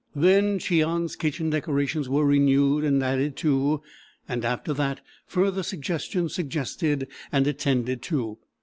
[0.15, 3.83] Then Cheon's kitchen decorations were renewed and added to;
[4.27, 8.39] and after that further suggestions suggested and attended to.